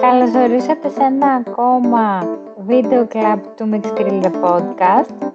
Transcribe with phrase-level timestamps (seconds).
[0.00, 2.22] Καλώς ορίσατε σε ένα ακόμα
[2.66, 5.30] βίντεο κλαμπ του Mixed Grill The Podcast.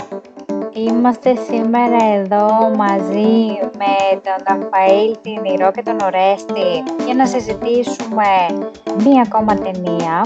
[0.73, 8.27] Είμαστε σήμερα εδώ μαζί με τον Ραφαήλ, την Ηρώ και τον Ορέστη για να συζητήσουμε
[8.97, 10.25] μία ακόμα ταινία.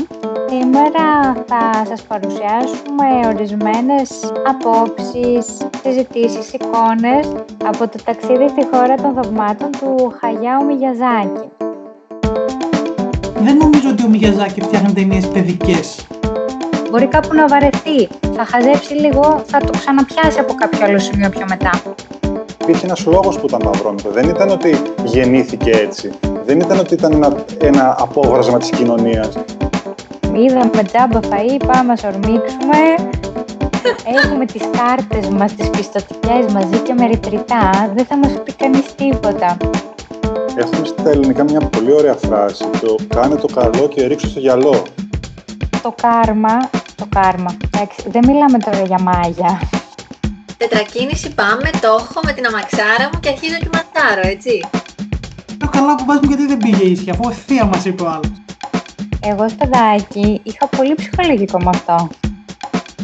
[0.50, 7.32] Σήμερα θα σας παρουσιάσουμε ορισμένες απόψεις, συζητήσεις, εικόνες
[7.66, 11.67] από το ταξίδι στη χώρα των θαυμάτων του Χαγιάου Μιγιαζάκη.
[13.48, 16.08] Δεν νομίζω ότι ο Μιγιαζάκη φτιάχνει ταινίες παιδικές.
[16.92, 21.46] Μπορεί κάπου να βαρεθεί, θα χαζέψει λίγο, θα το ξαναπιάσει από κάποιο άλλο σημείο πιο
[21.50, 21.82] μετά.
[22.62, 24.10] Υπήρχε ένας λόγος που ήταν μαυρόμητο.
[24.10, 26.12] Δεν ήταν ότι γεννήθηκε έτσι.
[26.46, 29.30] Δεν ήταν ότι ήταν ένα, ένα απόβρασμα της κοινωνίας.
[30.34, 32.80] Είδαμε τζάμπα φαΐ, πάμε να σορμίξουμε.
[34.24, 37.92] Έχουμε τις κάρτες μας, τις πιστοτικές μαζί και μετρητά.
[37.96, 39.58] Δεν θα μας πει κανείς τίποτα.
[40.60, 42.64] Έχουμε στα ελληνικά μια πολύ ωραία φράση.
[42.82, 44.84] Το κάνε το καλό και ρίξω στο γυαλό.
[45.82, 47.58] Το κάρμα, το κάρμα.
[47.74, 49.62] Εντάξει, δεν μιλάμε τώρα για μάγια.
[50.58, 54.66] Τετρακίνηση πάμε, το έχω με την αμαξάρα μου και αρχίζω και ματάρω, έτσι.
[55.58, 58.32] Το καλά που βάζουμε γιατί δεν πήγε ίσια, αφού ευθεία μας είπε ο άλλος.
[59.20, 62.08] Εγώ ως παιδάκι είχα πολύ ψυχολογικό με αυτό.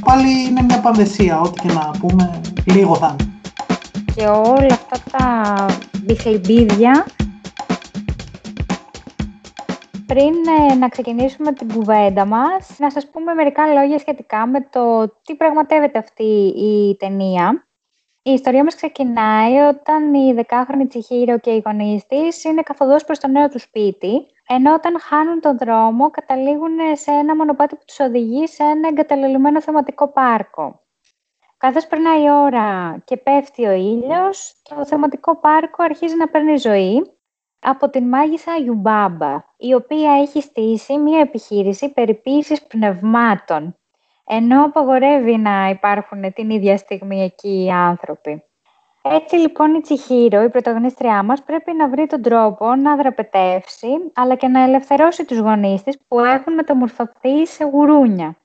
[0.05, 3.31] Πάλι είναι μια πανδεσία, ό,τι και να πούμε, λίγο θα είναι.
[4.15, 5.65] Και όλα αυτά τα
[6.03, 7.05] μπιχλιμπίδια
[10.05, 10.33] πριν
[10.69, 15.35] ε, να ξεκινήσουμε την κουβέντα μας, να σας πούμε μερικά λόγια σχετικά με το τι
[15.35, 17.67] πραγματεύεται αυτή η ταινία.
[18.21, 23.19] Η ιστορία μας ξεκινάει όταν η δεκάχρονη Τσιχύρο και οι γονείς της είναι καθοδός προς
[23.19, 27.99] το νέο του σπίτι, ενώ όταν χάνουν τον δρόμο καταλήγουν σε ένα μονοπάτι που τους
[27.99, 30.81] οδηγεί σε ένα εγκαταλελειμμένο θεματικό πάρκο.
[31.57, 37.12] Καθώς περνάει η ώρα και πέφτει ο ήλιος, το θεματικό πάρκο αρχίζει να παίρνει ζωή
[37.63, 43.77] από την μάγισσα Ιουμπάμπα, η οποία έχει στήσει μία επιχείρηση περιποίησης πνευμάτων,
[44.25, 48.43] ενώ απαγορεύει να υπάρχουν την ίδια στιγμή εκεί οι άνθρωποι.
[49.05, 54.35] Έτσι λοιπόν η Τσιχύρο, η πρωταγωνίστριά μας, πρέπει να βρει τον τρόπο να δραπετεύσει, αλλά
[54.35, 58.37] και να ελευθερώσει τους γονείς της που έχουν μεταμορφωθεί σε γουρούνια.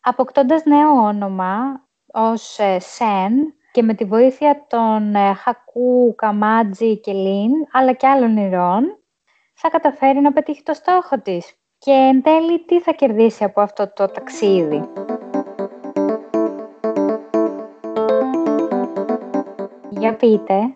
[0.00, 7.12] Αποκτώντας νέο όνομα ως ε, Σεν, και με τη βοήθεια των ε, Χακού, Καμάτζη και
[7.12, 8.98] Λίν, αλλά και άλλων ηρών,
[9.54, 11.54] θα καταφέρει να πετύχει το στόχο της.
[11.78, 14.88] Και εν τέλει, τι θα κερδίσει από αυτό το ταξίδι;
[19.90, 20.74] Για πείτε.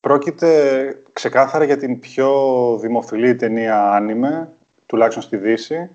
[0.00, 2.30] Πρόκειται ξεκάθαρα για την πιο
[2.80, 4.52] δημοφιλή ταινία άνιμε,
[4.86, 5.90] τουλάχιστον στη Δύση.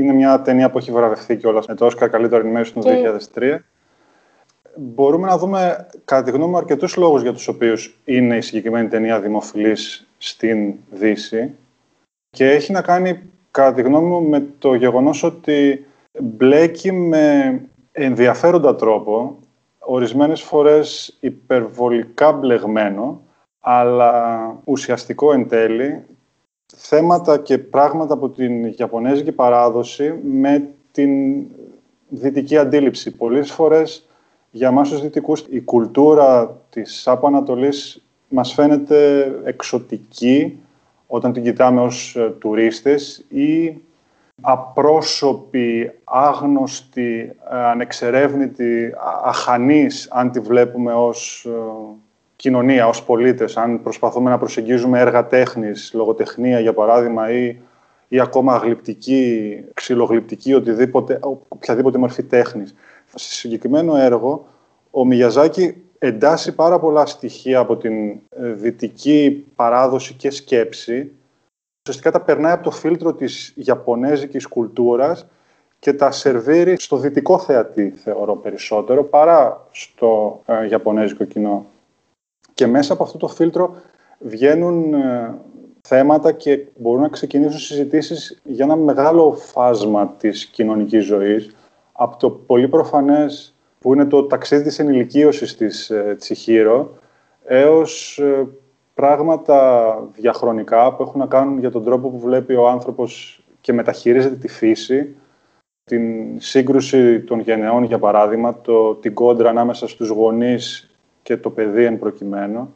[0.00, 2.90] Είναι μια ταινία που έχει βραβευτεί κιόλας με το Oscar καλύτερο animation το
[3.34, 3.58] 2003
[4.76, 8.88] μπορούμε να δούμε, κατά τη γνώμη μου, αρκετούς λόγους για τους οποίους είναι η συγκεκριμένη
[8.88, 11.54] ταινία δημοφιλής στην Δύση
[12.30, 15.86] και έχει να κάνει, κατά τη γνώμη μου, με το γεγονός ότι
[16.20, 17.60] μπλέκει με
[17.92, 19.38] ενδιαφέροντα τρόπο,
[19.78, 23.22] ορισμένες φορές υπερβολικά μπλεγμένο,
[23.60, 26.04] αλλά ουσιαστικό εν τέλει,
[26.76, 31.44] θέματα και πράγματα από την Ιαπωνέζικη παράδοση με την
[32.08, 33.10] δυτική αντίληψη.
[33.10, 34.07] Πολλές φορές
[34.50, 40.58] για εμάς τους Δυτικούς η κουλτούρα της ΑΠΟ Ανατολής μας φαίνεται εξωτική
[41.06, 43.76] όταν την κοιτάμε ως ε, τουρίστες ή
[44.40, 48.94] απρόσωπη, άγνωστη, ε, ανεξερεύνητη,
[49.24, 51.50] αχανής αν τη βλέπουμε ως ε,
[52.36, 57.56] κοινωνία, ως πολίτες, αν προσπαθούμε να προσεγγίζουμε έργα τέχνης, λογοτεχνία για παράδειγμα ή,
[58.08, 62.74] ή ακόμα γλυπτική, ξυλογλυπτική, οτιδήποτε, οποιαδήποτε μορφή τέχνης.
[63.14, 64.46] Σε συγκεκριμένο έργο,
[64.90, 71.12] ο Μιαζάκη εντάσσει πάρα πολλά στοιχεία από την ε, δυτική παράδοση και σκέψη.
[71.80, 75.26] Ουσιαστικά τα περνάει από το φίλτρο της Ιαπωνέζικης κουλτούρας
[75.78, 81.66] και τα σερβίρει στο δυτικό θεατή, θεωρώ περισσότερο, παρά στο ε, Ιαπωνέζικο κοινό.
[82.54, 83.74] Και μέσα από αυτό το φίλτρο
[84.18, 85.38] βγαίνουν ε,
[85.88, 91.54] θέματα και μπορούν να ξεκινήσουν συζητήσεις για ένα μεγάλο φάσμα της κοινωνικής ζωής,
[92.00, 96.98] από το πολύ προφανές που είναι το ταξίδι της ενηλικίωσης της ε, Τσιχύρο,
[97.44, 98.46] έως ε,
[98.94, 104.34] πράγματα διαχρονικά που έχουν να κάνουν για τον τρόπο που βλέπει ο άνθρωπος και μεταχειρίζεται
[104.34, 105.16] τη φύση,
[105.84, 110.90] την σύγκρουση των γενεών, για παράδειγμα, το, την κόντρα ανάμεσα στους γονείς
[111.22, 112.74] και το παιδί εν προκειμένου,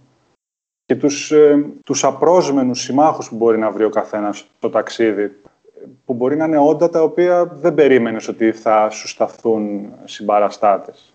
[0.85, 5.37] και τους, ε, τους απρόσμενους συμμάχους που μπορεί να βρει ο καθένας στο ταξίδι
[6.05, 11.13] που μπορεί να είναι όντα τα οποία δεν περίμενες ότι θα σου σταθούν συμπαραστάτες.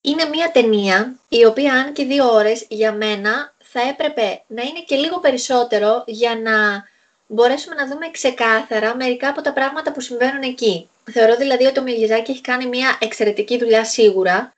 [0.00, 4.80] Είναι μια ταινία η οποία αν και δύο ώρες για μένα θα έπρεπε να είναι
[4.86, 6.84] και λίγο περισσότερο για να
[7.26, 10.88] μπορέσουμε να δούμε ξεκάθαρα μερικά από τα πράγματα που συμβαίνουν εκεί.
[11.10, 14.54] Θεωρώ δηλαδή ότι ο Μιγιζάκη έχει κάνει μια εξαιρετική δουλειά σίγουρα,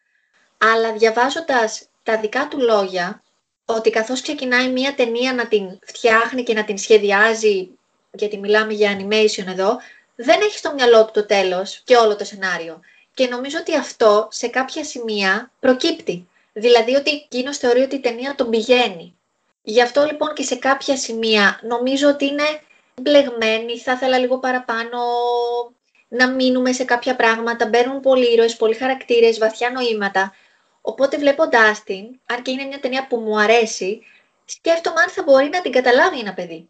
[0.58, 3.22] αλλά διαβάζοντας τα δικά του λόγια,
[3.64, 7.70] ότι καθώς ξεκινάει μια ταινία να την φτιάχνει και να την σχεδιάζει,
[8.20, 9.78] γιατί μιλάμε για animation εδώ,
[10.14, 12.80] δεν έχει στο μυαλό του το τέλος και όλο το σενάριο.
[13.14, 16.28] Και νομίζω ότι αυτό σε κάποια σημεία προκύπτει.
[16.52, 19.14] Δηλαδή ότι εκείνος θεωρεί ότι η ταινία τον πηγαίνει.
[19.62, 22.60] Γι' αυτό λοιπόν και σε κάποια σημεία νομίζω ότι είναι
[23.00, 24.98] μπλεγμένη, θα ήθελα λίγο παραπάνω
[26.08, 30.34] να μείνουμε σε κάποια πράγματα, μπαίνουν πολλοί ήρωες, πολλοί χαρακτήρες, βαθιά νοήματα.
[30.80, 34.02] Οπότε βλέποντά την, αν και είναι μια ταινία που μου αρέσει,
[34.44, 36.68] σκέφτομαι αν θα μπορεί να την καταλάβει ένα παιδί.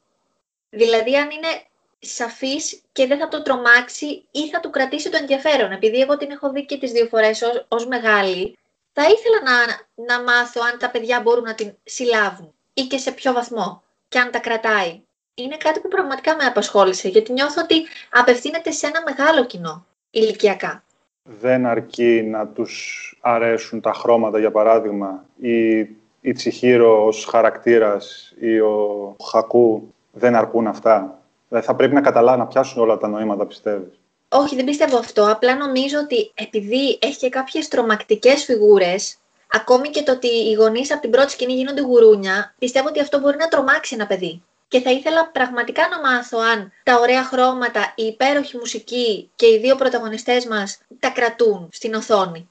[0.71, 1.63] Δηλαδή αν είναι
[1.99, 5.73] σαφής και δεν θα το τρομάξει ή θα του κρατήσει το ενδιαφέρον.
[5.73, 8.59] Επειδή εγώ την έχω δει και τις δύο φορές ως, ως μεγάλη,
[8.93, 13.13] θα ήθελα να, να μάθω αν τα παιδιά μπορούν να την συλλάβουν ή και σε
[13.13, 15.01] ποιο βαθμό και αν τα κρατάει.
[15.35, 20.85] Είναι κάτι που πραγματικά με απασχόλησε, γιατί νιώθω ότι απευθύνεται σε ένα μεγάλο κοινό ηλικιακά.
[21.23, 25.79] Δεν αρκεί να τους αρέσουν τα χρώματα, για παράδειγμα, ή
[26.21, 31.19] η Τσιχύρο ως χαρακτήρας ή ο Χακού δεν αρκούν αυτά.
[31.49, 34.01] Δηλαδή θα πρέπει να καταλάβουν, να πιάσουν όλα τα νοήματα, πιστεύεις.
[34.29, 35.31] Όχι, δεν πιστεύω αυτό.
[35.31, 39.17] Απλά νομίζω ότι επειδή έχει και κάποιες τρομακτικές φιγούρες,
[39.53, 43.19] ακόμη και το ότι οι γονείς από την πρώτη σκηνή γίνονται γουρούνια, πιστεύω ότι αυτό
[43.19, 44.43] μπορεί να τρομάξει ένα παιδί.
[44.69, 49.59] Και θα ήθελα πραγματικά να μάθω αν τα ωραία χρώματα, η υπέροχη μουσική και οι
[49.59, 52.49] δύο πρωταγωνιστές μας τα κρατούν στην οθόνη.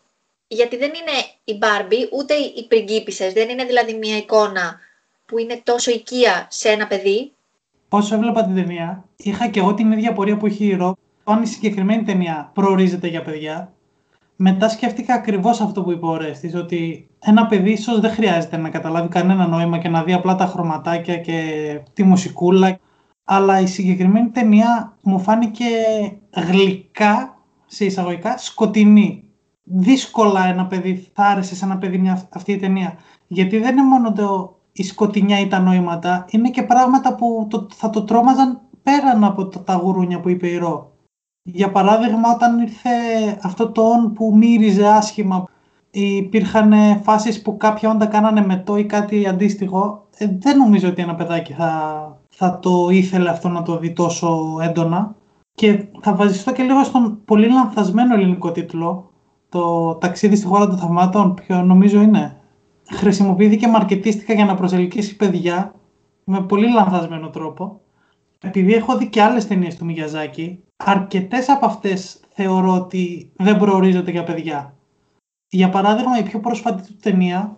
[0.48, 4.80] Γιατί δεν είναι η Μπάρμπι, ούτε οι πριγκίπισσες, δεν είναι δηλαδή μια εικόνα
[5.26, 7.32] που είναι τόσο οικία σε ένα παιδί.
[7.90, 10.96] Όσο έβλεπα την ταινία, είχα και εγώ την ίδια πορεία που έχει η Ρο.
[11.24, 13.74] Αν η συγκεκριμένη ταινία προορίζεται για παιδιά,
[14.36, 18.70] μετά σκέφτηκα ακριβώς αυτό που είπε ο Ρέστης, ότι ένα παιδί ίσως δεν χρειάζεται να
[18.70, 21.42] καταλάβει κανένα νόημα και να δει απλά τα χρωματάκια και
[21.94, 22.80] τη μουσικούλα.
[23.24, 25.66] Αλλά η συγκεκριμένη ταινία μου φάνηκε
[26.36, 29.24] γλυκά, σε εισαγωγικά, σκοτεινή.
[29.64, 32.98] Δύσκολα ένα παιδί θα άρεσε σε ένα παιδί μια, αυτή η ταινία.
[33.28, 37.68] Γιατί δεν είναι μόνο το, η σκοτεινιά ή τα νόηματα, είναι και πράγματα που το,
[37.74, 40.92] θα το τρόμαζαν πέραν από το, τα γουρούνια που είπε η Ρο.
[41.44, 42.90] Για παράδειγμα, όταν ήρθε
[43.42, 45.44] αυτό το «ον» που μύριζε άσχημα,
[45.92, 51.16] υπήρχαν φάσεις που κάποια όντα κάνανε μετό ή κάτι αντίστοιχο, ε, δεν νομίζω ότι ένα
[51.16, 55.16] παιδάκι θα, θα το ήθελε αυτό να το δει τόσο έντονα.
[55.52, 59.10] Και θα βασιστώ και λίγο στον πολύ λανθασμένο ελληνικό τίτλο,
[59.50, 62.39] το «Ταξίδι στη χώρα των θαυμάτων», ποιο νομίζω είναι.
[62.92, 65.74] Χρησιμοποιήθηκε μαρκετίστικα για να προσελκύσει παιδιά
[66.24, 67.82] με πολύ λανθασμένο τρόπο.
[68.42, 74.12] Επειδή έχω δει και άλλες ταινίες του Μιγιαζάκη, αρκετές από αυτές θεωρώ ότι δεν προορίζονται
[74.12, 74.74] για παιδιά.
[75.50, 77.58] Για παράδειγμα, η πιο πρόσφατη του ταινία,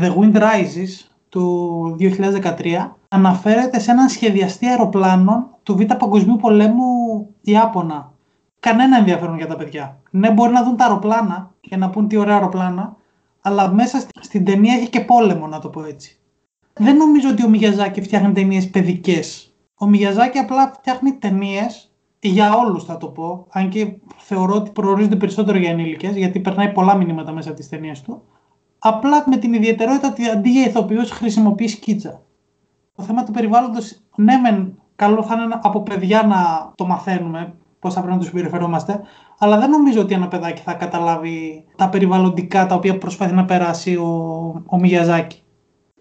[0.00, 8.12] The Wind Rises, του 2013, αναφέρεται σε έναν σχεδιαστή αεροπλάνων του Β' Παγκοσμίου Πολέμου Ιάπωνα.
[8.60, 9.98] Κανένα ενδιαφέρον για τα παιδιά.
[10.10, 12.96] Ναι, μπορεί να δουν τα αεροπλάνα και να πούν τι ωραία αεροπλάνα,
[13.40, 16.18] αλλά μέσα στην ταινία έχει και πόλεμο, να το πω έτσι.
[16.72, 19.54] Δεν νομίζω ότι ο Μιγιαζάκη φτιάχνει ταινίες παιδικές.
[19.74, 23.46] Ο Μιγιαζάκη απλά φτιάχνει ταινίες για όλους, θα το πω.
[23.50, 27.68] Αν και θεωρώ ότι προορίζονται περισσότερο για ενήλικες, γιατί περνάει πολλά μηνύματα μέσα από τις
[27.68, 28.22] ταινίες του.
[28.78, 32.22] Απλά με την ιδιαιτερότητα ότι αντί για ηθοποιούς χρησιμοποιείς σκίτσα.
[32.96, 37.90] Το θέμα του περιβάλλοντος, ναι, μεν καλό θα είναι από παιδιά να το μαθαίνουμε πώ
[37.90, 39.00] θα πρέπει να τους συμπεριφερόμαστε,
[39.38, 43.96] αλλά δεν νομίζω ότι ένα παιδάκι θα καταλάβει τα περιβαλλοντικά τα οποία προσπαθεί να περάσει
[43.96, 44.06] ο,
[44.66, 45.42] ο Μιγιαζάκη.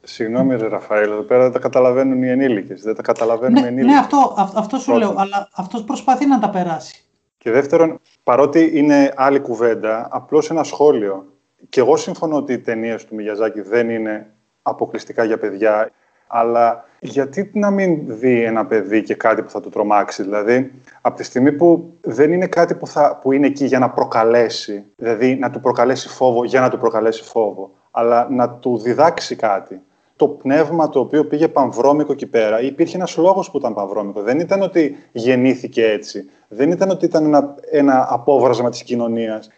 [0.03, 2.81] Συγγνώμη, ρε Ραφαήλ, εδώ πέρα δεν τα καταλαβαίνουν οι ενήλικες.
[2.81, 3.91] Δεν τα καταλαβαίνουν ναι, οι ενήλικες.
[3.91, 7.03] Ναι, αυτό, αυτό σου λέω, αλλά αυτός προσπαθεί να τα περάσει.
[7.37, 11.25] Και δεύτερον, παρότι είναι άλλη κουβέντα, απλώς ένα σχόλιο.
[11.69, 15.91] Και εγώ συμφωνώ ότι οι ταινίες του Μιγιαζάκη δεν είναι αποκλειστικά για παιδιά,
[16.27, 20.23] αλλά γιατί να μην δει ένα παιδί και κάτι που θα το τρομάξει.
[20.23, 23.89] Δηλαδή, από τη στιγμή που δεν είναι κάτι που, θα, που είναι εκεί για να
[23.89, 29.35] προκαλέσει, δηλαδή να του προκαλέσει φόβο για να του προκαλέσει φόβο, αλλά να του διδάξει
[29.35, 29.81] κάτι
[30.19, 32.61] το πνεύμα το οποίο πήγε πανβρώμικο εκεί πέρα.
[32.61, 34.21] Υπήρχε ένας λόγος που ήταν πανβρώμικο.
[34.21, 36.29] Δεν ήταν ότι γεννήθηκε έτσι.
[36.47, 39.49] Δεν ήταν ότι ήταν ένα, ένα απόβρασμα της κοινωνίας.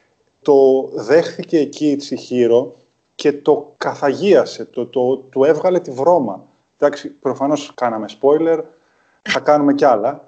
[0.41, 2.75] Το δέχθηκε εκεί η Τσιχύρο
[3.15, 6.43] και το καθαγίασε, το, το, του έβγαλε τη βρώμα.
[6.81, 8.59] Εντάξει, προφανώς κάναμε spoiler,
[9.21, 10.23] θα κάνουμε κι άλλα.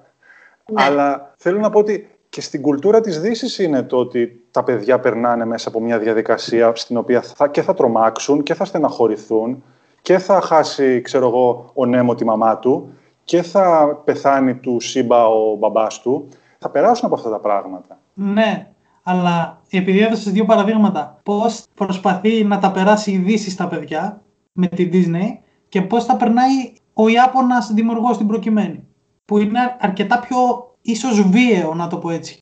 [0.72, 0.82] Ναι.
[0.82, 5.00] Αλλά θέλω να πω ότι και στην κουλτούρα της δύσης είναι το ότι τα παιδιά
[5.00, 9.62] περνάνε μέσα από μια διαδικασία στην οποία θα, και θα τρομάξουν και θα στεναχωρηθούν
[10.02, 12.92] και θα χάσει, ξέρω εγώ, ο Νέμο τη μαμά του
[13.24, 16.28] και θα πεθάνει του Σύμπα ο μπαμπάς του.
[16.58, 17.98] Θα περάσουν από αυτά τα πράγματα.
[18.14, 18.68] Ναι,
[19.02, 24.66] αλλά επειδή έδωσες δύο παραδείγματα, πώς προσπαθεί να τα περάσει η Δύση στα παιδιά με
[24.66, 25.43] τη Disney
[25.74, 28.88] και πώς τα περνάει ο Ιάπωνας δημιουργός στην προκειμένη.
[29.24, 30.38] που είναι αρκετά πιο
[30.80, 32.38] ίσως βίαιο, να το πω έτσι.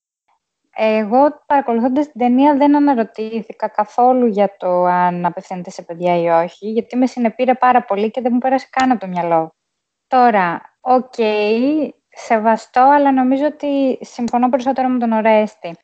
[0.77, 6.71] Εγώ παρακολουθώντας την ταινία δεν αναρωτήθηκα καθόλου για το αν απευθύνεται σε παιδιά ή όχι,
[6.71, 9.55] γιατί με συνεπήρε πάρα πολύ και δεν μου πέρασε καν από το μυαλό.
[10.07, 15.77] Τώρα, okay, σεβαστό, αλλά νομίζω ότι συμφωνώ περισσότερο με τον Ορέστη.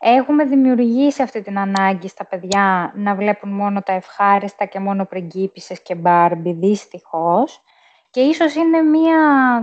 [0.00, 5.82] Έχουμε δημιουργήσει αυτή την ανάγκη στα παιδιά να βλέπουν μόνο τα ευχάριστα και μόνο πριγκίπισσες
[5.82, 7.62] και Barbie, δυστυχώς.
[8.10, 9.20] Και ίσως είναι μια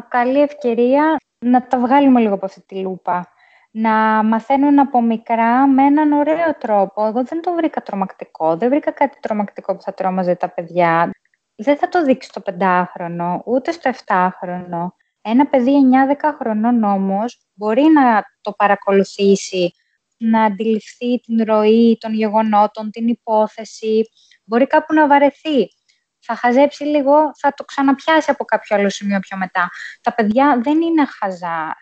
[0.09, 3.29] καλή ευκαιρία να τα βγάλουμε λίγο από αυτή τη λούπα.
[3.71, 7.05] Να μαθαίνουν από μικρά με έναν ωραίο τρόπο.
[7.05, 8.57] Εγώ δεν το βρήκα τρομακτικό.
[8.57, 11.11] Δεν βρήκα κάτι τρομακτικό που θα τρόμαζε τα παιδιά.
[11.55, 14.95] Δεν θα το δείξει στο πεντάχρονο, ούτε στο εφτάχρονο.
[15.21, 15.73] Ένα παιδί
[16.21, 19.73] 9-10 χρονών όμως μπορεί να το παρακολουθήσει,
[20.29, 24.09] να αντιληφθεί την ροή των γεγονότων, την υπόθεση.
[24.43, 25.67] Μπορεί κάπου να βαρεθεί.
[26.19, 29.69] Θα χαζέψει λίγο, θα το ξαναπιάσει από κάποιο άλλο σημείο πιο μετά.
[30.01, 31.75] Τα παιδιά δεν είναι χαζά.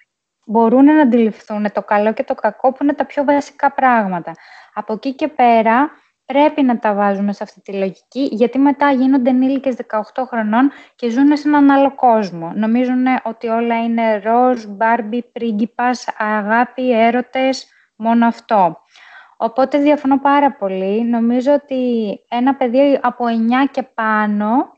[0.45, 4.31] Μπορούν να αντιληφθούν το καλό και το κακό που είναι τα πιο βασικά πράγματα.
[4.73, 5.91] Από εκεί και πέρα
[6.25, 11.09] πρέπει να τα βάζουμε σε αυτή τη λογική, γιατί μετά γίνονται ενήλικες 18 χρονών και
[11.09, 12.51] ζουν σε έναν άλλο κόσμο.
[12.55, 18.77] Νομίζουν ότι όλα είναι ροζ, μπάρμπι, πρίγκιπας, αγάπη, έρωτες, μόνο αυτό.
[19.37, 21.03] Οπότε διαφωνώ πάρα πολύ.
[21.03, 24.71] Νομίζω ότι ένα παιδί από 9 και πάνω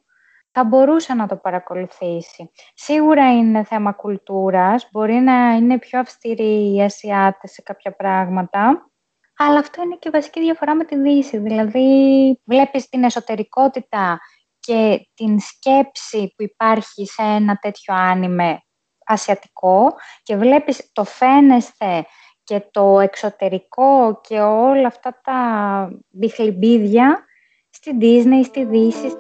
[0.52, 2.52] θα μπορούσε να το παρακολουθήσει.
[2.74, 8.90] Σίγουρα είναι θέμα κουλτούρας, μπορεί να είναι πιο αυστηροί οι Ασιάτες σε κάποια πράγματα,
[9.38, 11.38] αλλά αυτό είναι και η βασική διαφορά με τη Δύση.
[11.38, 14.20] Δηλαδή, βλέπεις την εσωτερικότητα
[14.60, 18.60] και την σκέψη που υπάρχει σε ένα τέτοιο άνιμε
[19.06, 19.94] ασιατικό
[20.24, 22.06] και βλέπεις το φαίνεσθε
[22.46, 25.40] και το εξωτερικό και όλα αυτά τα
[26.10, 27.26] μπιχλιμπίδια
[27.70, 29.16] στη Disney, στη Δύση.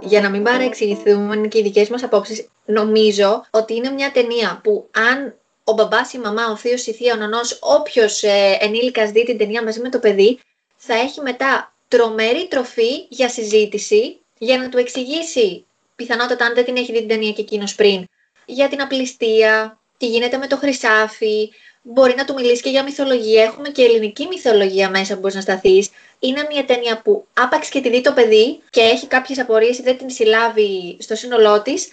[0.00, 4.88] Για να μην παρεξηγηθούμε και οι δικές μας απόψεις, νομίζω ότι είναι μια ταινία που
[5.10, 5.34] αν
[5.64, 9.38] ο μπαμπάς, η μαμά, ο θείος, η θεία, ο νονός, όποιος ε, ενήλικας δει την
[9.38, 10.40] ταινία μαζί με το παιδί,
[10.76, 16.76] θα έχει μετά τρομερή τροφή για συζήτηση, για να του εξηγήσει, πιθανότατα αν δεν την
[16.76, 18.04] έχει δει την ταινία και εκείνος πριν,
[18.46, 21.50] για την απληστία, τι γίνεται με το χρυσάφι,
[21.82, 23.42] μπορεί να του μιλήσεις και για μυθολογία.
[23.42, 25.90] Έχουμε και ελληνική μυθολογία μέσα που μπορείς να σταθείς.
[26.18, 29.82] Είναι μια ταινία που άπαξ και τη δει το παιδί και έχει κάποιες απορίες ή
[29.82, 31.88] δεν την συλλάβει στο σύνολό της,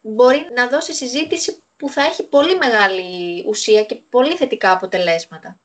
[0.00, 5.58] μπορεί να δώσει συζήτηση που θα έχει πολύ μεγάλη ουσία και πολύ θετικά αποτελέσματα.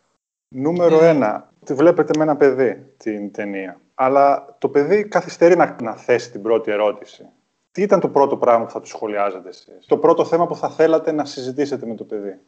[0.55, 1.49] Νούμερο ένα.
[1.65, 3.79] Τη βλέπετε με ένα παιδί την ταινία.
[3.95, 7.25] Αλλά το παιδί καθυστερεί να, να θέσει την πρώτη ερώτηση.
[7.71, 10.69] Τι ήταν το πρώτο πράγμα που θα του σχολιάζετε εσείς, το πρώτο θέμα που θα
[10.69, 12.39] θέλατε να συζητήσετε με το παιδί;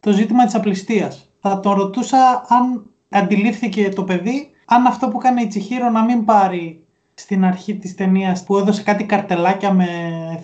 [0.00, 1.30] Το ζήτημα της απληστίας.
[1.40, 6.24] Θα το ρωτούσα αν αντιλήφθηκε το παιδί, αν αυτό που κάνει η Τσιχύρο να μην
[6.24, 9.86] πάρει στην αρχή της ταινίας που έδωσε κάτι καρτελάκια με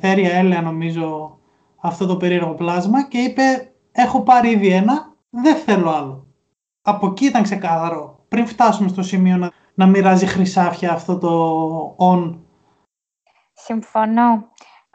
[0.00, 1.38] θέρια έλαια νομίζω
[1.80, 6.26] αυτό το περίεργο πλάσμα και είπε έχω πάρει ήδη ένα, δεν θέλω άλλο.
[6.82, 8.18] Από εκεί ήταν ξεκάθαρο.
[8.28, 12.34] Πριν φτάσουμε στο σημείο να, να μοιράζει χρυσάφια αυτό το on
[13.64, 14.52] Συμφωνώ.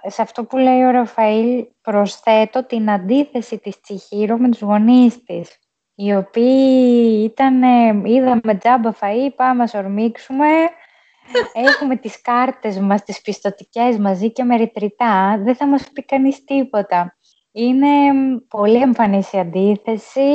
[0.07, 5.57] Σε αυτό που λέει ο Ραφαήλ προσθέτω την αντίθεση της Τσιχύρο με τους γονείς της,
[5.95, 7.63] οι οποίοι ήταν,
[8.05, 10.47] είδαμε τζάμπα φαΐ, πάμε να σορμίξουμε,
[11.67, 17.17] έχουμε τις κάρτες μας, τις πιστοτικές μαζί και μεριτριτά, δεν θα μας πει κανείς τίποτα.
[17.51, 17.88] Είναι
[18.47, 20.31] πολύ εμφανής η αντίθεση.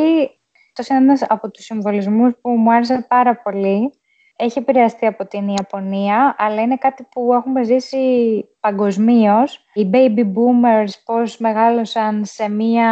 [0.72, 3.92] Το είναι ένας από τους συμβολισμούς που μου άρεσε πάρα πολύ
[4.36, 9.64] έχει επηρεαστεί από την Ιαπωνία, αλλά είναι κάτι που έχουμε ζήσει παγκοσμίως.
[9.72, 12.90] Οι baby boomers πώς μεγάλωσαν σε μια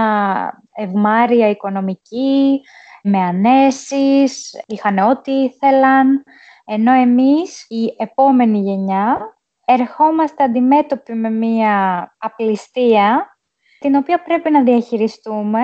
[0.74, 2.60] ευμάρεια οικονομική,
[3.02, 6.22] με ανέσεις, είχαν ό,τι ήθελαν,
[6.64, 13.36] ενώ εμείς, η επόμενη γενιά, ερχόμαστε αντιμέτωποι με μια απληστία,
[13.78, 15.62] την οποία πρέπει να διαχειριστούμε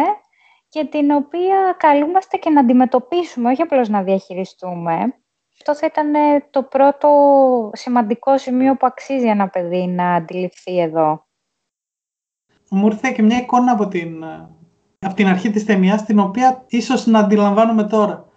[0.69, 5.15] και την οποία καλούμαστε και να αντιμετωπίσουμε, όχι απλώς να διαχειριστούμε.
[5.61, 7.09] Αυτό θα ήταν ε, το πρώτο
[7.73, 11.27] σημαντικό σημείο που αξίζει ένα παιδί να αντιληφθεί εδώ.
[12.69, 14.49] Μου ήρθε και μια εικόνα από την, ε,
[14.99, 18.29] από την αρχή της ταινίας, την οποία ίσως να αντιλαμβάνουμε τώρα.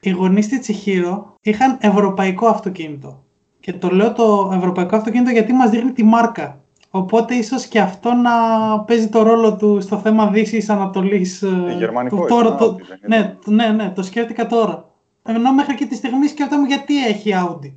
[0.00, 3.22] Οι γονείς της Τσιχύρο είχαν ευρωπαϊκό αυτοκίνητο.
[3.60, 6.60] Και το λέω το ευρωπαϊκό αυτοκίνητο γιατί μας δείχνει τη μάρκα.
[6.90, 8.30] Οπότε ίσως και αυτό να
[8.80, 11.42] παίζει το ρόλο του στο θέμα Δύσης Ανατολής.
[11.42, 14.88] Ε, γερμανικό τώρα, το, ναι, ναι, ναι, το σκέφτηκα τώρα.
[15.30, 17.72] Ενώ μέχρι και τη στιγμή σκέφτομαι γιατί έχει Audi;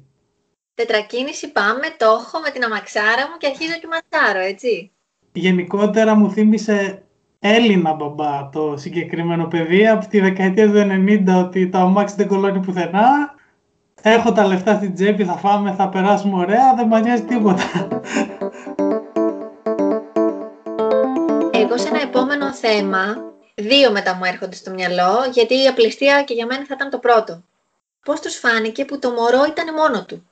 [0.74, 4.92] Τετρακίνηση πάμε, το έχω με την αμαξάρα μου και αρχίζω και ματσάρω, έτσι.
[5.32, 7.04] Γενικότερα μου θύμισε
[7.40, 10.88] Έλληνα μπαμπά το συγκεκριμένο παιδί από τη δεκαετία του
[11.28, 13.36] 90 ότι το αμάξι δεν κολώνει πουθενά.
[14.02, 17.90] Έχω τα λεφτά στην τσέπη, θα φάμε, θα περάσουμε ωραία, δεν μανιάζει τίποτα.
[21.52, 23.31] Εγώ σε ένα επόμενο θέμα
[23.62, 26.98] δύο μετά μου έρχονται στο μυαλό, γιατί η απληστία και για μένα θα ήταν το
[26.98, 27.44] πρώτο.
[28.06, 30.30] Πώς τους φάνηκε που το μωρό ήταν μόνο του.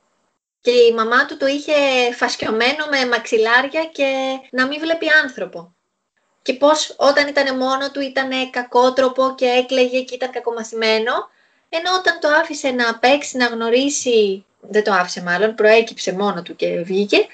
[0.61, 1.73] Και η μαμά του το είχε
[2.15, 5.73] φασκιωμένο με μαξιλάρια και να μην βλέπει άνθρωπο.
[6.41, 11.13] Και πώς όταν ήταν μόνο του ήταν κακότροπο και έκλαιγε και ήταν κακομαθημένο,
[11.69, 16.55] ενώ όταν το άφησε να παίξει, να γνωρίσει, δεν το άφησε μάλλον, προέκυψε μόνο του
[16.55, 17.27] και βγήκε,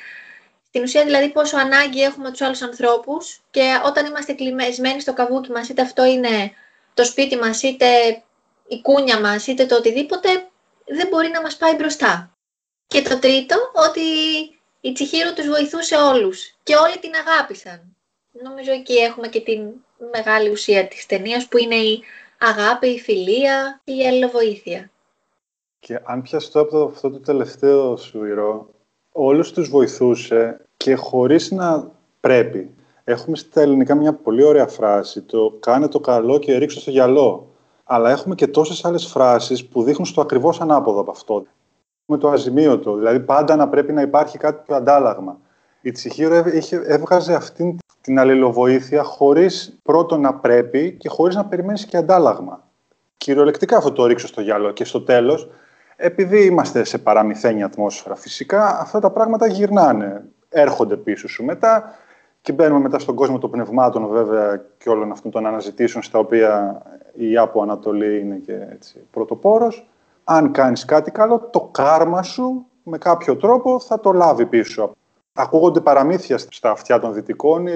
[0.76, 5.52] στην ουσία δηλαδή πόσο ανάγκη έχουμε τους άλλους ανθρώπους και όταν είμαστε κλεισμένοι στο καβούκι
[5.52, 6.52] μας, είτε αυτό είναι
[6.94, 7.86] το σπίτι μας, είτε
[8.68, 10.30] η κούνια μας, είτε το οτιδήποτε,
[10.86, 12.32] δεν μπορεί να μας πάει μπροστά.
[12.88, 14.02] Και το τρίτο, ότι
[14.82, 17.96] η Τσιχίρο τους βοηθούσε όλους και όλοι την αγάπησαν.
[18.44, 19.70] Νομίζω εκεί έχουμε και την
[20.12, 22.04] μεγάλη ουσία της ταινίας που είναι η
[22.40, 24.92] αγάπη, η φιλία, η αλληλοβοήθεια.
[25.80, 28.70] Και αν πιαστώ από αυτό το τελευταίο σου ηρώ,
[29.12, 32.70] όλους τους βοηθούσε και χωρίς να πρέπει.
[33.04, 37.48] Έχουμε στα ελληνικά μια πολύ ωραία φράση, το «κάνε το καλό και ρίξω στο γυαλό».
[37.84, 41.46] Αλλά έχουμε και τόσες άλλες φράσεις που δείχνουν στο ακριβώς ανάποδο από αυτό.
[42.06, 45.38] Με το αζημίωτο, δηλαδή πάντα να πρέπει να υπάρχει κάτι πιο αντάλλαγμα.
[45.82, 46.44] Η Τσιχύρο
[46.86, 52.68] έβγαζε αυτήν την αλληλοβοήθεια χωρίς πρώτον να πρέπει και χωρίς να περιμένεις και αντάλλαγμα.
[53.18, 55.50] Κυριολεκτικά αυτό το ρίξω στο γυαλό και στο τέλος,
[55.96, 60.24] επειδή είμαστε σε παραμυθένια ατμόσφαιρα φυσικά, αυτά τα πράγματα γυρνάνε,
[60.56, 61.96] έρχονται πίσω σου μετά
[62.42, 66.82] και μπαίνουμε μετά στον κόσμο των πνευμάτων βέβαια και όλων αυτών των αναζητήσεων στα οποία
[67.14, 69.88] η Άπο Ανατολή είναι και έτσι πρωτοπόρος.
[70.24, 74.92] Αν κάνεις κάτι καλό, το κάρμα σου με κάποιο τρόπο θα το λάβει πίσω.
[75.34, 77.68] Ακούγονται παραμύθια στα αυτιά των δυτικών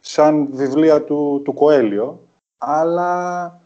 [0.00, 2.20] σαν βιβλία του, του Κοέλιο,
[2.58, 3.60] αλλά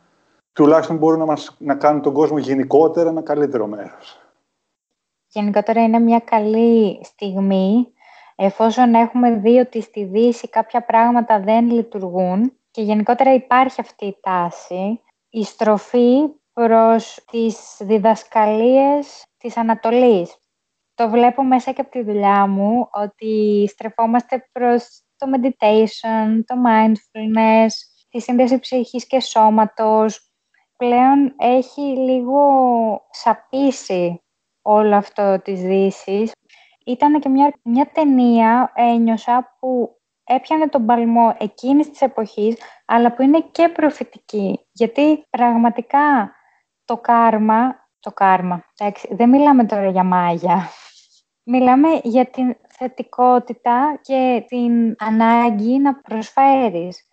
[0.53, 4.21] τουλάχιστον μπορούν να, μας, να κάνουν τον κόσμο γενικότερα ένα καλύτερο μέρος.
[5.29, 7.93] Γενικότερα είναι μια καλή στιγμή
[8.41, 14.19] εφόσον έχουμε δει ότι στη Δύση κάποια πράγματα δεν λειτουργούν και γενικότερα υπάρχει αυτή η
[14.21, 20.37] τάση, η στροφή προς τις διδασκαλίες της Ανατολής.
[20.95, 27.69] Το βλέπω μέσα και από τη δουλειά μου ότι στρεφόμαστε προς το meditation, το mindfulness,
[28.09, 30.33] τη σύνδεση ψυχής και σώματος.
[30.77, 32.41] Πλέον έχει λίγο
[33.11, 34.23] σαπίσει
[34.63, 36.33] όλο αυτό της δύσης.
[36.89, 43.23] Ήταν και μια, μια ταινία, ένιωσα, που έπιανε τον παλμό εκείνης της εποχής, αλλά που
[43.23, 44.67] είναι και προφητική.
[44.73, 46.33] Γιατί πραγματικά
[46.85, 50.69] το κάρμα, το κάρμα, εντάξει, δεν μιλάμε τώρα για μάγια,
[51.43, 57.09] μιλάμε για την θετικότητα και την ανάγκη να προσφέρεις.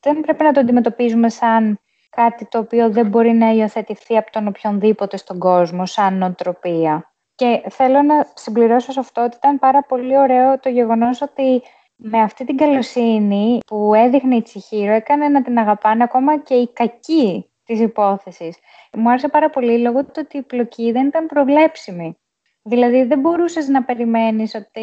[0.00, 1.80] Δεν πρέπει να το αντιμετωπίζουμε σαν
[2.10, 7.11] κάτι το οποίο δεν μπορεί να υιοθετηθεί από τον οποιονδήποτε στον κόσμο, σαν νοοτροπία.
[7.34, 11.62] Και θέλω να συμπληρώσω σε αυτό ότι ήταν πάρα πολύ ωραίο το γεγονός ότι
[11.96, 16.72] με αυτή την καλοσύνη που έδειχνε η Τσιχύρο έκανε να την αγαπάνε ακόμα και οι
[16.72, 18.56] κακοί της υπόθεσης.
[18.92, 22.16] Μου άρεσε πάρα πολύ λόγω του ότι η πλοκή δεν ήταν προβλέψιμη.
[22.62, 24.80] Δηλαδή δεν μπορούσες να περιμένεις ότι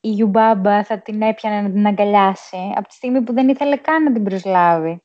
[0.00, 4.02] η Ιουμπάμπα θα την έπιανε να την αγκαλιάσει από τη στιγμή που δεν ήθελε καν
[4.02, 5.02] να την προσλάβει.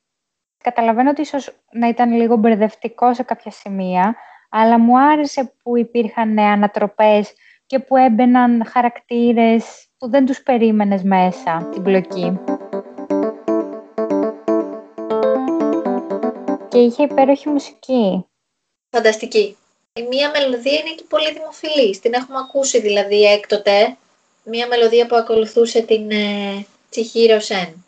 [0.64, 4.16] Καταλαβαίνω ότι ίσως να ήταν λίγο μπερδευτικό σε κάποια σημεία,
[4.50, 7.34] αλλά μου άρεσε που υπήρχαν ανατροπές
[7.66, 12.40] και που έμπαιναν χαρακτήρες που δεν τους περίμενες μέσα την πλοκή.
[16.68, 18.26] Και είχε υπέροχη μουσική.
[18.90, 19.58] Φανταστική
[20.00, 22.00] η μία μελωδία είναι και πολύ δημοφιλής.
[22.00, 23.98] Την έχουμε ακούσει δηλαδή έκτοτε.
[24.44, 27.86] Μία μελωδία που ακολουθούσε την ε, Τσιχύρο Σεν.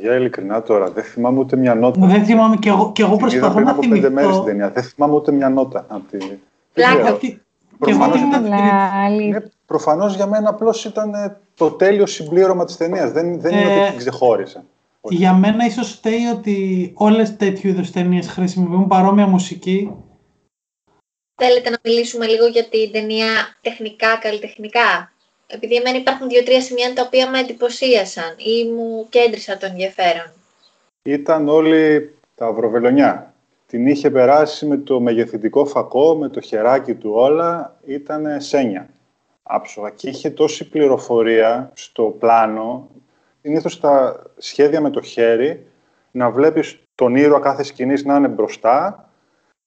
[0.00, 2.06] Για ειλικρινά τώρα, δεν θυμάμαι ούτε μια νότα.
[2.06, 4.00] Δεν θυμάμαι και εγώ, και εγώ προσπαθώ πριν να από θυμηθώ.
[4.02, 4.70] πέντε μέρες την ταινία.
[4.70, 5.86] Δεν θυμάμαι ούτε μια νότα.
[5.88, 6.18] Από τη...
[6.18, 6.38] Δεν
[6.72, 7.02] Πλάκα.
[7.02, 7.16] ξέρω.
[7.16, 11.70] Και και εγώ Προφανώς την ήταν- είδα Ναι, προφανώς για μένα απλώς ήταν ε, το
[11.70, 13.10] τέλειο συμπλήρωμα της ταινίας.
[13.10, 14.64] Δεν, δεν είναι Ε, ότι την ξεχώρισα.
[15.00, 15.14] Όχι.
[15.14, 19.90] Για μένα ίσως φταίει ότι όλες τέτοιου είδους ταινίες χρησιμοποιούν παρόμοια μουσική.
[21.42, 23.26] Θέλετε να μιλήσουμε λίγο για την ταινία
[23.60, 25.12] τεχνικά, καλλιτεχνικά;
[25.52, 30.32] Επειδή εμένα υπάρχουν δύο-τρία σημεία τα οποία με εντυπωσίασαν ή μου κέντρισαν το ενδιαφέρον.
[31.02, 33.34] Ήταν όλοι τα αυροβελονιά.
[33.66, 38.88] Την είχε περάσει με το μεγεθυντικό φακό, με το χεράκι του όλα, ήταν σένια.
[39.42, 39.90] Άψογα.
[39.90, 42.88] Και είχε τόση πληροφορία στο πλάνο.
[43.42, 45.66] Συνήθως τα σχέδια με το χέρι,
[46.10, 49.09] να βλέπεις τον ήρωα κάθε σκηνής να είναι μπροστά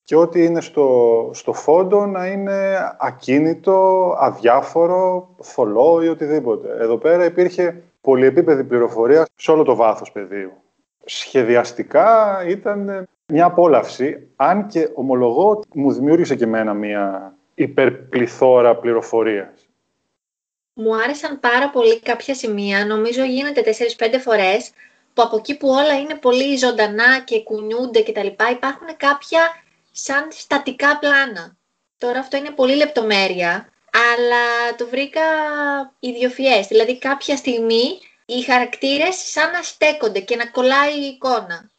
[0.03, 6.75] και ό,τι είναι στο, στο φόντο να είναι ακίνητο, αδιάφορο, θολό ή οτιδήποτε.
[6.79, 10.51] Εδώ πέρα υπήρχε πολυεπίπεδη πληροφορία σε όλο το βάθος πεδίου.
[11.05, 19.67] Σχεδιαστικά ήταν μια απόλαυση, αν και ομολογώ ότι μου δημιούργησε και εμένα μια υπερπληθώρα πληροφορίας.
[20.73, 23.63] Μου άρεσαν πάρα πολύ κάποια σημεία, νομίζω γίνεται
[23.97, 24.71] 4-5 φορές,
[25.13, 28.27] που από εκεί που όλα είναι πολύ ζωντανά και κουνιούνται κτλ.
[28.51, 29.41] υπάρχουν κάποια
[29.95, 31.57] σαν στατικά πλάνα.
[31.97, 33.69] Τώρα αυτό είναι πολύ λεπτομέρεια,
[34.13, 35.21] αλλά το βρήκα
[35.99, 36.67] ιδιοφιές.
[36.67, 41.71] Δηλαδή κάποια στιγμή οι χαρακτήρες σαν να στέκονται και να κολλάει η εικόνα.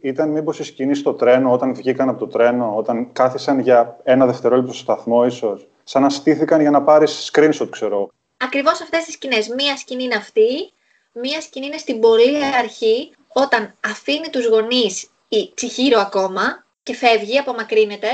[0.00, 4.26] Ήταν μήπως η σκηνή στο τρένο, όταν βγήκαν από το τρένο, όταν κάθισαν για ένα
[4.26, 5.66] δευτερόλεπτο στο σταθμό, ίσως.
[5.84, 8.08] Σαν να στήθηκαν για να πάρεις screenshot, ξέρω.
[8.36, 9.48] Ακριβώς αυτές τις σκηνές.
[9.48, 10.72] Μία σκηνή είναι αυτή,
[11.12, 17.38] μία σκηνή είναι στην πολύ αρχή, όταν αφήνει τους γονείς η Τσιχύρο ακόμα και φεύγει,
[17.38, 18.08] απομακρύνεται,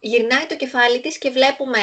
[0.00, 1.78] γυρνάει το κεφάλι της και βλέπουμε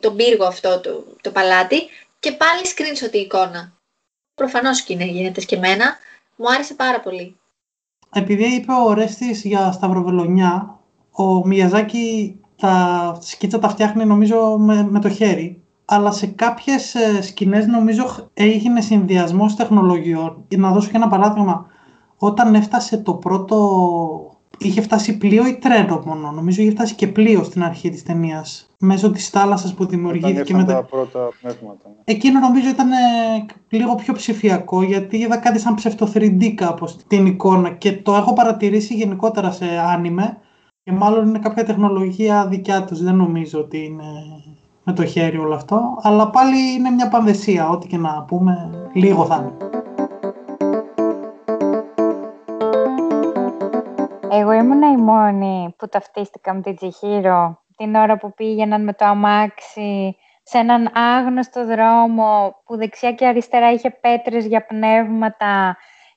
[0.00, 1.76] τον πύργο αυτό, το, το παλάτι
[2.20, 3.72] και πάλι screenshot η εικόνα.
[4.34, 5.96] Προφανώς και είναι, γίνεται σκεμμένα.
[6.36, 7.36] Μου άρεσε πάρα πολύ.
[8.12, 10.78] Επειδή είπε ο Ρέστης για σταυροβελονιά,
[11.10, 15.62] ο Μιαζάκη τα σκίτσα τα φτιάχνει νομίζω με, με το χέρι.
[15.84, 20.44] Αλλά σε κάποιες ε, σκηνές νομίζω έγινε συνδυασμός τεχνολογιών.
[20.48, 21.66] Για να δώσω και ένα παράδειγμα.
[22.16, 24.27] Όταν έφτασε το πρώτο
[24.58, 26.30] είχε φτάσει πλοίο ή τρένο μόνο.
[26.30, 28.70] Νομίζω είχε φτάσει και πλοίο στην αρχή της ταινίας.
[28.78, 30.54] Μέσω της θάλασσας που δημιουργήθηκε.
[30.54, 31.80] με τα πρώτα πνεύματα.
[31.84, 31.94] Ναι.
[32.04, 32.96] Εκείνο νομίζω ήταν ε,
[33.68, 38.32] λίγο πιο ψηφιακό γιατί είδα κάτι σαν ψευτο 3D κάπως την εικόνα και το έχω
[38.32, 40.38] παρατηρήσει γενικότερα σε άνιμε
[40.82, 43.02] και μάλλον είναι κάποια τεχνολογία δικιά τους.
[43.02, 44.04] Δεν νομίζω ότι είναι
[44.84, 45.98] με το χέρι όλο αυτό.
[46.02, 47.68] Αλλά πάλι είναι μια πανδεσία.
[47.68, 49.77] Ό,τι και να πούμε, λίγο θα είναι.
[54.30, 59.04] Εγώ ήμουν η μόνη που ταυτίστηκα με την Τσιχύρο την ώρα που πήγαιναν με το
[59.04, 65.76] αμάξι σε έναν άγνωστο δρόμο που δεξιά και αριστερά είχε πέτρες για πνεύματα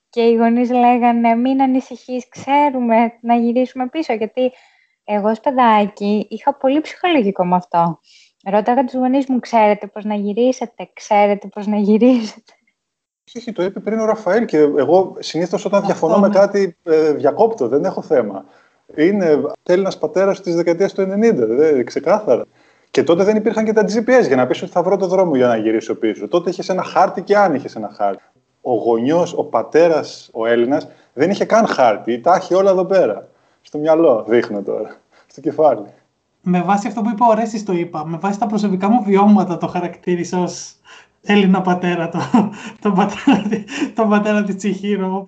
[0.09, 4.51] και οι γονείς λέγανε μην ανησυχείς, ξέρουμε να γυρίσουμε πίσω γιατί
[5.03, 7.99] εγώ ως παιδάκι είχα πολύ ψυχολογικό με αυτό.
[8.43, 12.53] Ρώταγα τους γονείς μου, ξέρετε πώς να γυρίσετε, ξέρετε πώς να γυρίσετε.
[13.35, 17.67] Όχι, το είπε πριν ο Ραφαήλ και εγώ συνήθως όταν διαφωνώ με κάτι ε, διακόπτω,
[17.67, 18.45] δεν έχω θέμα.
[18.95, 22.45] Είναι Έλληνα πατέρας της δεκαετίας του 90, δε, ξεκάθαρα.
[22.91, 25.35] Και τότε δεν υπήρχαν και τα GPS για να πεις ότι θα βρω το δρόμο
[25.35, 26.27] για να γυρίσω πίσω.
[26.27, 28.23] Τότε είχες ένα χάρτη και αν είχες ένα χάρτη.
[28.61, 32.19] Ο γονιός, ο πατέρας, ο Έλληνας δεν είχε καν χάρτη.
[32.19, 33.27] Τα έχει όλα εδώ πέρα.
[33.61, 34.95] Στο μυαλό, δείχνω τώρα.
[35.27, 35.85] Στο κεφάλι.
[36.41, 38.05] Με βάση αυτό που είπα, ο Ρέστης το είπα.
[38.05, 40.75] Με βάση τα προσωπικά μου βιώματα το χαρακτήρισα ως
[41.23, 42.19] Έλληνα πατέρα, το,
[42.81, 43.43] τον πατέρα,
[43.95, 45.27] το πατέρα της Τσιχύρο.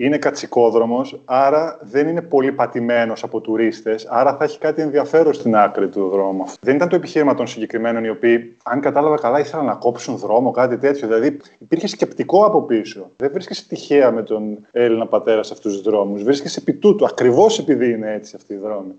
[0.00, 5.56] Είναι κατσικόδρομος, άρα δεν είναι πολύ πατημένος από τουρίστες, άρα θα έχει κάτι ενδιαφέρον στην
[5.56, 6.44] άκρη του δρόμου.
[6.60, 10.50] Δεν ήταν το επιχείρημα των συγκεκριμένων, οι οποίοι, αν κατάλαβα καλά, ήθελαν να κόψουν δρόμο,
[10.50, 11.08] κάτι τέτοιο.
[11.08, 13.10] Δηλαδή, υπήρχε σκεπτικό από πίσω.
[13.16, 16.22] Δεν βρίσκεσαι τυχαία με τον Έλληνα πατέρα σε αυτούς τους δρόμους.
[16.22, 18.92] Βρίσκεσαι επί τούτου, ακριβώς επειδή είναι έτσι αυτοί οι δρόμοι.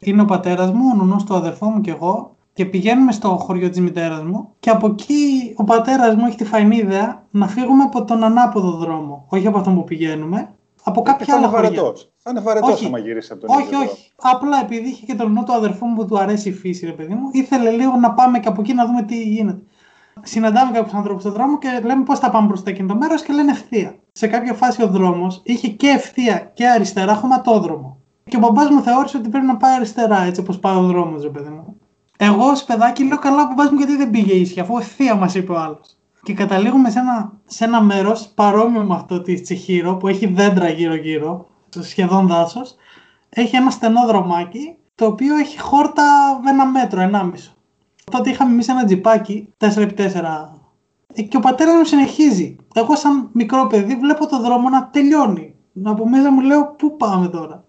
[0.00, 3.68] Είναι ο πατέρας μου, ο νονό του αδερφό μου και εγώ και πηγαίνουμε στο χωριό
[3.68, 7.82] της μητέρας μου και από εκεί ο πατέρας μου έχει τη φαϊνή ιδέα να φύγουμε
[7.82, 11.82] από τον ανάποδο δρόμο, όχι από αυτόν που πηγαίνουμε, από κάποια άλλα χωριά.
[12.16, 13.84] Θα είναι βαρετός άμα γυρίσει από τον Όχι, όχι.
[13.84, 14.10] όχι.
[14.16, 16.92] Απλά επειδή είχε και τον νου του αδερφού μου που του αρέσει η φύση, ρε
[16.92, 19.62] παιδί μου, ήθελε λίγο να πάμε και από εκεί να δούμε τι γίνεται.
[20.22, 23.32] Συναντάμε κάποιους ανθρώπους στον δρόμο και λέμε πώς θα πάμε προς το εκείνο μέρος και
[23.32, 23.94] λένε ευθεία.
[24.12, 27.98] Σε κάποια φάση ο δρόμος είχε και ευθεία και αριστερά χωματόδρομο.
[28.24, 31.22] Και ο μπαμπάς μου θεώρησε ότι πρέπει να πάει αριστερά, έτσι όπως πάει ο δρόμος,
[31.22, 31.76] ρε παιδί μου.
[32.20, 35.52] Εγώ ως παιδάκι λέω καλά που μου γιατί δεν πήγε ίσια, αφού ευθεία μας είπε
[35.52, 35.96] ο άλλος.
[36.22, 40.68] Και καταλήγουμε σε ένα, σε ένα μέρος παρόμοιο με αυτό της Τσιχύρο που έχει δέντρα
[40.68, 41.46] γύρω-γύρω,
[41.80, 42.74] σχεδόν δάσος.
[43.28, 47.52] Έχει ένα στενό δρομάκι το οποίο έχει χόρτα ένα μέτρο, ενάμισο.
[48.10, 50.48] Τότε είχαμε εμείς ένα τζιπάκι 4x4
[51.14, 52.56] ε, και ο πατέρας μου συνεχίζει.
[52.74, 55.54] Εγώ, σαν μικρό παιδί, βλέπω το δρόμο να τελειώνει.
[55.82, 57.64] Από μέσα μου λέω, Πού πάμε τώρα;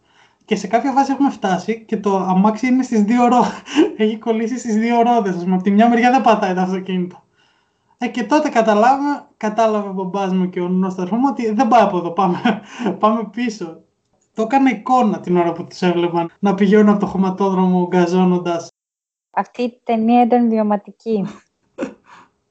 [0.50, 3.62] Και σε κάποια φάση έχουμε φτάσει και το αμάξι είναι στις δύο ρόδες.
[3.98, 5.36] Έχει κολλήσει στις δύο ρόδες.
[5.36, 5.56] Ας πούμε.
[5.56, 7.24] Από τη μια μεριά δεν πατάει το αυτοκίνητο.
[7.98, 11.82] Ε, και τότε καταλάβα, κατάλαβε ο μπαμπάς μου και ο νόσταρχος μου ότι δεν πάει
[11.82, 12.62] από εδώ, πάμε,
[13.00, 13.82] πάμε πίσω.
[14.34, 18.68] Το έκανα εικόνα την ώρα που τους έβλεπαν να πηγαίνουν από το χωματόδρομο γκαζώνοντας.
[19.32, 21.26] Αυτή η ταινία ήταν βιωματική.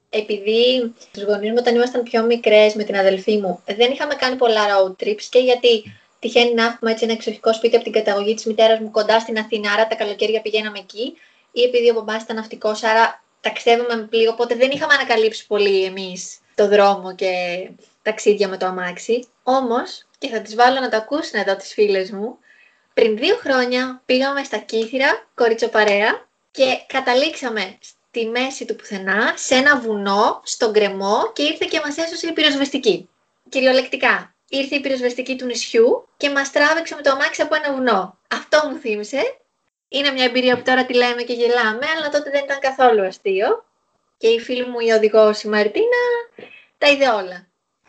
[0.09, 4.35] Επειδή τους γονείς μου όταν ήμασταν πιο μικρές με την αδελφή μου δεν είχαμε κάνει
[4.35, 5.83] πολλά road trips και γιατί
[6.19, 9.37] τυχαίνει να έχουμε έτσι ένα εξοχικό σπίτι από την καταγωγή της μητέρας μου κοντά στην
[9.37, 11.17] Αθήνα, άρα τα καλοκαίρια πηγαίναμε εκεί.
[11.51, 15.83] Ή επειδή ο μπαμπάς ήταν ναυτικός, άρα ταξιδεύαμε με πλοίο, οπότε δεν είχαμε ανακαλύψει πολύ
[15.83, 17.31] εμείς το δρόμο και
[18.01, 19.27] ταξίδια με το αμάξι.
[19.43, 22.37] Όμως, και θα τις βάλω να το ακούσουν εδώ τις φίλες μου,
[22.93, 29.79] πριν δύο χρόνια πήγαμε στα Κύθυρα, κοριτσοπαρέα, και καταλήξαμε στη μέση του πουθενά, σε ένα
[29.79, 33.09] βουνό, στον κρεμό και ήρθε και μας έσωσε η πυροσβεστική.
[33.49, 38.17] Κυριολεκτικά ήρθε η πυροσβεστική του νησιού και μας τράβηξε με το αμάξι από ένα βουνό.
[38.35, 39.21] Αυτό μου θύμισε.
[39.89, 43.63] Είναι μια εμπειρία που τώρα τη λέμε και γελάμε, αλλά τότε δεν ήταν καθόλου αστείο.
[44.17, 46.01] Και η φίλη μου η οδηγός η Μαρτίνα
[46.77, 47.47] τα είδε όλα.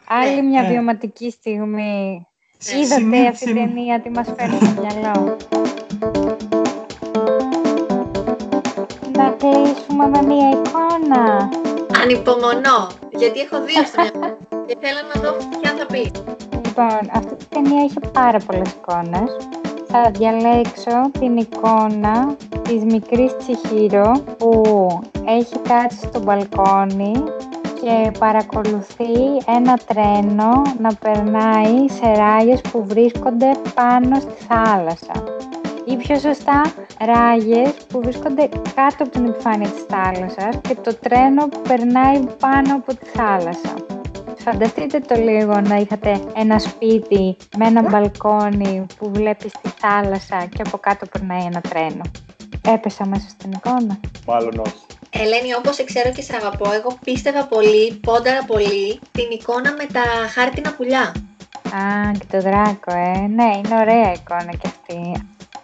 [0.08, 0.68] Άλλη μια Ε.
[0.68, 2.26] βιωματική στιγμή.
[2.72, 5.36] Ε, Είδατε σημείο- αυτή την σημείο- ταινία τι μας φέρνει στο μυαλό.
[9.16, 11.48] Να κλείσουμε με μια εικόνα.
[12.02, 14.38] Ανυπομονώ, γιατί έχω δύο στο μυαλό
[14.70, 16.10] και θέλω να δω ποια θα πει.
[16.64, 19.36] Λοιπόν, αυτή η ταινία είχε πάρα πολλές εικόνες.
[19.86, 24.62] Θα διαλέξω την εικόνα της μικρής Τσιχύρο που
[25.26, 27.12] έχει κάτσει στο μπαλκόνι
[27.80, 29.12] και παρακολουθεί
[29.56, 35.24] ένα τρένο να περνάει σε ράγες που βρίσκονται πάνω στη θάλασσα.
[35.84, 36.62] Ή πιο σωστά,
[37.04, 42.94] ράγες που βρίσκονται κάτω από την επιφάνεια της θάλασσας και το τρένο περνάει πάνω από
[42.94, 43.89] τη θάλασσα.
[44.44, 50.62] Φανταστείτε το λίγο να είχατε ένα σπίτι με ένα μπαλκόνι που βλέπεις τη θάλασσα και
[50.66, 52.00] από κάτω περνάει ένα τρένο.
[52.68, 54.00] Έπεσα μέσα στην εικόνα.
[54.26, 54.74] Μάλλον όχι.
[55.10, 59.86] Ελένη, όπως σε ξέρω και σε αγαπώ, εγώ πίστευα πολύ, πόνταρα πολύ, την εικόνα με
[59.92, 60.02] τα
[60.34, 61.14] χάρτινα πουλιά.
[61.74, 63.18] Α, και το δράκο, ε.
[63.34, 65.12] Ναι, είναι ωραία εικόνα κι αυτή.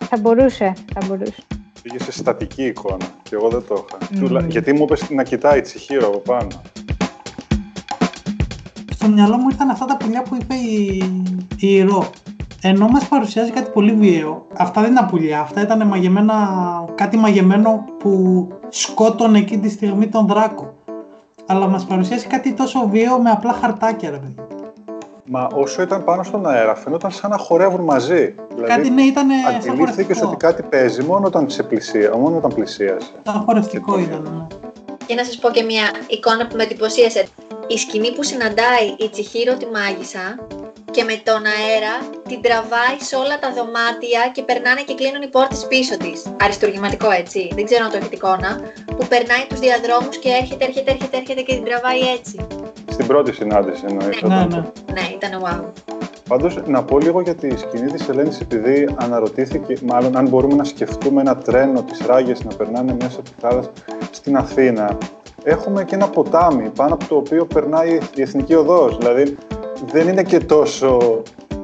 [0.09, 1.43] Θα μπορούσε, θα μπορούσε.
[1.83, 3.99] Πήγε σε στατική εικόνα και εγώ δεν το είχα.
[4.13, 4.21] Μμμ.
[4.27, 6.63] Τουλα- Γιατί μου είπες να κοιτάει τσιχύρο από πάνω.
[9.07, 11.03] Στο μυαλό μου ήρθαν αυτά τα πουλιά που είπε η,
[11.59, 12.11] η Ρο.
[12.63, 16.35] Ενώ μας παρουσιάζει κάτι πολύ βίαιο, αυτά δεν ήταν πουλιά, αυτά ήταν μαγεμένα,
[16.95, 20.75] κάτι μαγεμένο που σκότωνε εκείνη τη στιγμή τον δράκο.
[21.47, 24.35] Αλλά μας παρουσιάζει κάτι τόσο βίαιο με απλά χαρτάκια, ρε παιδί.
[25.25, 28.35] Μα όσο ήταν πάνω στον αέρα, φαινόταν σαν να χορεύουν μαζί.
[28.55, 30.29] Δηλαδή, Κάτι ναι, ήταν σαν αντιλήφθηκες χορευτικό.
[30.29, 33.11] ότι κάτι παίζει μόνο όταν, σε πλησία, μόνο όταν πλησίασε.
[33.25, 34.57] Σαν χορευτικό Και το ήταν, ναι.
[35.07, 37.27] Και να σας πω και μια εικόνα που με εντυπωσίασε.
[37.69, 40.27] Η σκηνή που συναντάει η Τσιχύρο τη μάγισσα
[40.91, 41.95] και με τον αέρα
[42.29, 46.19] την τραβάει σε όλα τα δωμάτια και περνάνε και κλείνουν οι πόρτες πίσω της.
[46.45, 48.51] Αριστουργηματικό έτσι, δεν ξέρω αν το έχετε εικόνα.
[48.97, 52.37] Που περνάει τους διαδρόμους και έρχεται, έρχεται, έρχεται, έρχεται και την τραβάει έτσι.
[52.95, 54.23] Στην πρώτη συνάντηση εννοείς.
[54.23, 55.01] Ναι, όταν ναι.
[55.01, 55.61] Ναι, ήταν wow.
[56.29, 60.65] Πάντως, να πω λίγο για τη σκηνή της Ελένης, επειδή αναρωτήθηκε, μάλλον αν μπορούμε να
[60.65, 63.71] σκεφτούμε ένα τρένο της Ράγες να περνάνε μέσα από τη θάλασσα
[64.11, 64.99] στην Αθήνα.
[65.49, 68.97] Έχουμε και ένα ποτάμι πάνω από το οποίο περνάει η Εθνική Οδός.
[68.99, 69.37] Δηλαδή,
[69.93, 71.23] δεν είναι και τόσο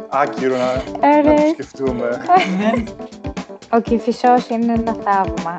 [0.09, 0.65] άκυρο να,
[1.09, 1.35] να Ωραία.
[1.35, 2.21] το σκεφτούμε.
[2.73, 2.89] Δεν-
[3.75, 5.59] Ο Κηφισός είναι ένα θαύμα.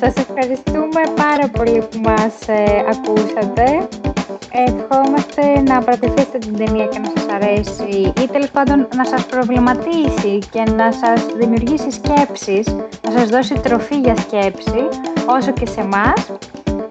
[0.00, 3.88] Σας ευχαριστούμε πάρα πολύ που μας ε, ακούσατε.
[4.54, 10.38] Ευχόμαστε να παρακολουθήσετε την ταινία και να σας αρέσει ή τέλος πάντων να σας προβληματίσει
[10.50, 12.66] και να σας δημιουργήσει σκέψεις,
[13.02, 14.88] να σας δώσει τροφή για σκέψη
[15.26, 16.26] όσο και σε εμάς.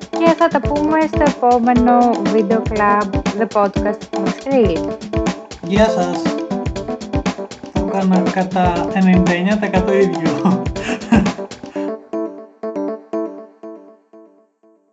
[0.10, 4.80] Και θα τα πούμε στο επόμενο Video Club, the podcast του Μαστρίλ.
[5.62, 6.22] Γεια σας.
[7.74, 10.62] Το έκανα κατά 99% ίδιο.